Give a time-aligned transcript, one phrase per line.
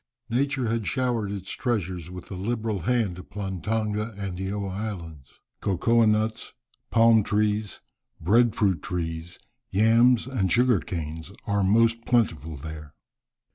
[0.31, 5.39] Nature had showered its treasures with a liberal hand upon Tonga and Eoa Islands.
[5.59, 6.53] Cocoa nuts,
[6.89, 7.81] palm trees,
[8.19, 9.37] breadfruit trees,
[9.69, 12.95] yams, and sugar canes are most plentiful there.